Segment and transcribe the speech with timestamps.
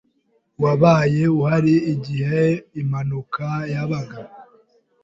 [0.63, 2.41] Wabaye uhari igihe
[2.81, 4.17] impanuka yabaga?